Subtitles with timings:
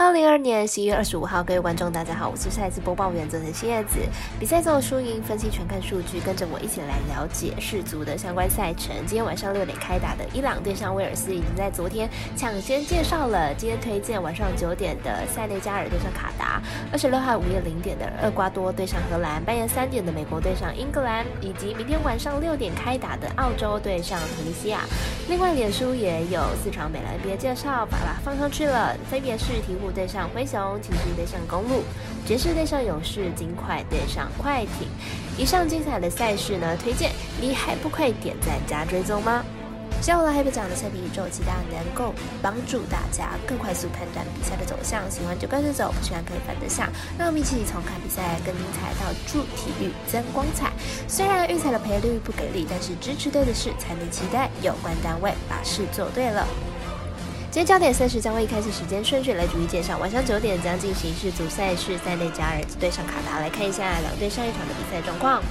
[0.00, 3.98] 二零二二年十一月二十五号，各位观众，大家好，我是赛事播报员泽藤新叶子。
[4.38, 8.94] 比赛中的输赢分析全看数据，跟着我一起来了解世足的相关赛程。
[8.98, 13.52] 今天晚上六点开打的伊朗对上威尔斯，已经在昨天抢先介绍了。
[13.54, 16.62] 今天推荐晚上九点的塞内加尔对上卡达，
[16.92, 24.82] 二十六号午夜零点的厄瓜多对上荷兰，半夜三点的美国对上英格兰，以及明天晚上六点开打的澳洲对上突尼西亚。
[25.28, 29.87] 另外，脸书也有四场美篮 NBA 介绍，把它放上去了，分别是鹈鹕。
[29.90, 31.82] 对上灰熊，骑士对上公路，
[32.26, 34.88] 爵士对上勇士，金块对上快艇。
[35.36, 39.44] 以上精彩的赛事呢，推荐你还不快点赞加追踪吗？
[40.00, 45.02] 希望我黑白讲的赛评宇宙，期待能够帮助大家更快速判断比赛的走向。
[45.10, 46.88] 喜欢就跟着走，不喜欢可以反得下。
[47.18, 50.70] 让我们一起从看比赛更精彩到助体育增光彩。
[51.08, 56.46] 虽然预彩的赔率不给力，但是支持对的事才能期待有关单位把事做对了。
[57.58, 59.98] 今天焦点赛事将会以开始时间顺序来逐一介绍。
[59.98, 63.40] 晚上九点将进行世足赛事，塞内加尔对上卡达。
[63.40, 65.42] 来看一下两队上一场的比赛状况。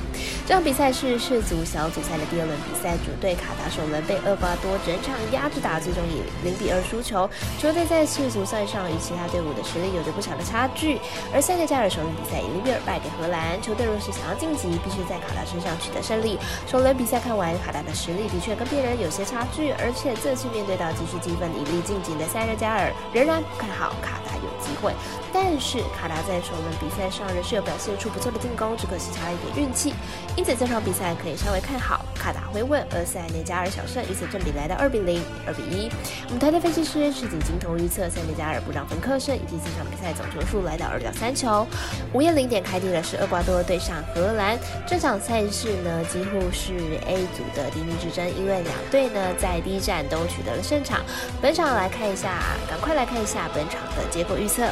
[0.47, 7.29] 这场比赛是世足小组赛的第二轮比赛，主队卡达首轮被厄瓜多整场压着打，最终以零比二输球。
[7.59, 10.99] 球队在世足赛上与其他队伍的实力有着不小的差距。
[11.35, 13.59] 而塞内加尔首轮比赛以零比二败给荷兰。
[13.61, 16.39] 球队若是想要晋级，必须在卡达身上取得胜利。
[16.71, 21.83] 首轮比赛看完，卡达的实力的确跟别人有些差距，而且这次面对到继续积分以力。
[22.03, 24.93] 晋级的塞内加尔仍然不看好卡达有机会，
[25.33, 29.93] 但是卡达在首轮比赛上仍是有表现出不错的进攻，只可惜差一点运气，
[30.35, 35.89] 因此这场比赛可以稍微看好卡达会问，而塞内加尔小胜，以此正比来到二比零、二比一。
[36.27, 41.65] 我们团队分析师是仅金童预测塞内加尔不让分客胜，以及这场比赛总球数来到二点三球。
[42.13, 46.73] 午夜零点开踢的是厄瓜多对上荷兰，这场赛事呢几乎是
[47.07, 51.01] A 组的敌命之争，因为两队呢在第一站都取得了胜场，
[51.41, 51.67] 本场。
[51.67, 54.63] 来看一下，赶快来看一下本场的结果预测。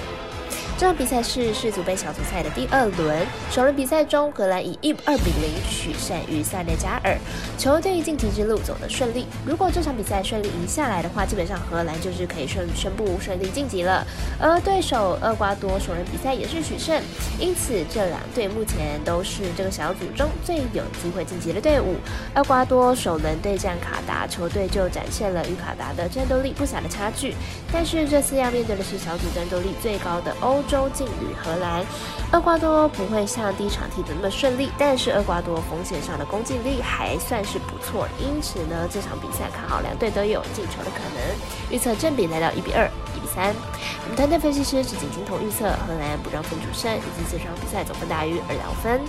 [0.78, 7.18] 这场比赛是世足杯小组赛的第二轮，首轮比赛中，荷兰以一二比零取胜于塞内加尔，
[7.58, 9.26] 球队晋级之路走得顺利。
[9.46, 14.06] 如果这场比赛顺利赢下来的话，基本上荷兰就是可以顺宣布顺利晋级了。
[14.38, 17.02] 而对手厄瓜多首轮比赛也是取胜，
[17.40, 21.96] 因此这两队目前都是这个小组中最有机会晋级的队伍。
[22.36, 27.34] 厄瓜多首轮对战卡达，球队就展现了与卡达的战斗力不小的差距，
[27.72, 30.62] 但是这次要面对的是小组战斗力最高的欧。
[30.68, 31.86] 洲劲旅荷兰，
[32.32, 43.54] 厄瓜多不会像第一场踢得那么顺利，但是厄瓜多锋线上的攻击力还算是不错，因此呢，这场比赛看好两队都有进球的可能，预测正比来到一比二、一比三。
[44.04, 49.02] 我们团队分析师只仅金童预测荷兰不让分主胜，以及这场比赛总分大于二两分。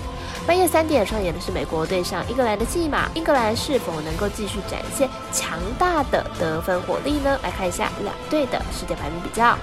[0.47, 7.39] 半夜三点上演的是美国对上英格兰的戏码，英格兰是否能够继续展现强大的得分火力呢？
[7.43, 9.59] 来看一下两队的世界排名比较。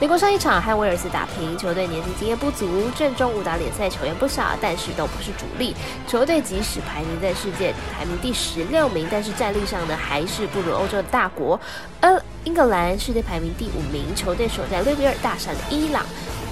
[0.00, 5.76] 美国上一场和威尔斯打平，球队年轻经验不足，正中五打联赛球员不少，但是都不是主力。
[6.08, 11.60] 球队即使排名在世界排名第十六名，但是战力上呢，还是不如欧洲的大国。
[12.00, 16.02] 而英格兰世界排名第五名，球队首战六比二大胜伊朗。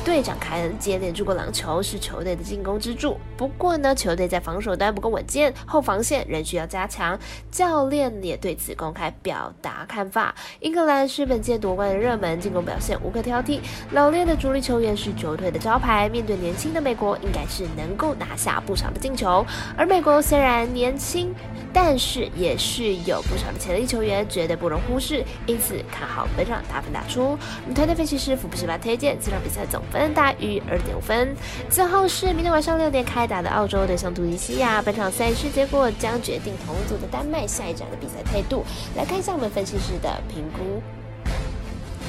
[0.09, 3.19] 队长凯恩接连助攻两球，是球队的进攻支柱。
[3.37, 7.17] 不过呢，球队在防守端不够稳健，后防线仍需要加强。
[7.51, 10.35] 教练也对此公开表达看法。
[10.61, 13.61] 英格兰是本届夺冠的热门，进攻表现无可挑剔。
[13.91, 19.45] 老练的主力球员是球队的招牌，面对年轻的美国，应该是能够拿下不少的进球。
[19.77, 21.35] 而美国虽然年轻，
[21.71, 25.23] 但是也是有不少的潜力球员，绝对不容忽视。
[25.45, 27.33] 因此看好本场大分打出。
[27.63, 29.98] 我们团队分析师福布斯巴推荐这场比赛总分。
[29.99, 31.35] 分大于二点五分。
[31.69, 38.65] 最后是明天晚上六点开打的澳洲对上突尼西亚，本场赛事结果将决定同组的丹麦下一站的比赛态度。
[38.97, 40.83] 来看一下我们分析师的评估。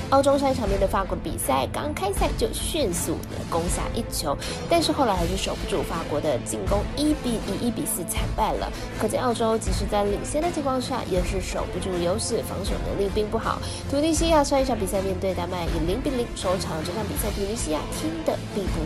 [0.10, 4.36] 澳洲上一场面对法国的比赛，刚开赛就迅速的攻下一球，
[4.68, 8.72] 但是后来还是守不住法国的进攻，一比一、一比四惨败了。
[9.00, 13.62] 可见澳洲即使在领先的情况下，也是守不住优势，防守能力并不好。
[13.90, 18.80] 突尼西亚上一场比赛面对丹麦以零比零收场，这场比赛突尼西亚踢的并不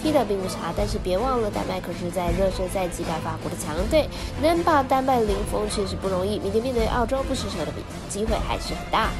[0.00, 4.08] 踢的并不差，但是别忘了丹麦可是在热身赛击败法国的强队，
[4.40, 6.38] 能把丹麦零封确实不容易。
[6.38, 9.10] 明天面对澳洲不失手的比机会还是很大。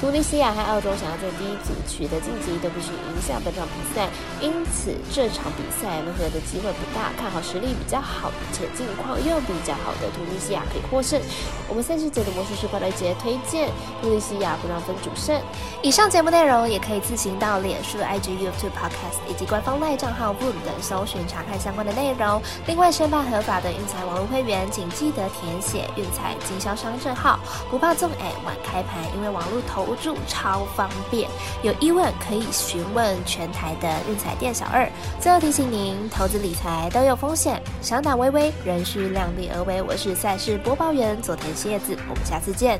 [0.00, 4.08] 突尼西亚和澳洲想要在第一组取得晋级，都必须赢下本场比赛，
[4.40, 7.10] 因此这场比赛落后的机会不大。
[7.18, 11.20] 看好实力比较好且近况又比较好的突尼西亚可以获胜。
[11.68, 13.68] 我们赛事节的魔术师挂了一节推荐
[14.00, 15.36] 突尼西亚不让分主胜。
[15.82, 22.40] 以上节目内容也可以自行到脸书、IG、YouTube、Podcast 以及官方赖账号 Boom 等搜寻查看相关的内容。
[22.68, 29.87] 另外，申办合法的运彩网络会员，请记得填写运彩经销商证号，不怕中 A 晚开盘，因为网络投。
[29.88, 31.26] 不住超方便，
[31.62, 34.86] 有疑问可以询问全台的运彩店小二。
[35.18, 39.80] 最后提醒您，投资理财都有风险，想打微微仍需量力而为。
[39.80, 42.78] 我是赛事播报员佐藤蝎子，我们下次见。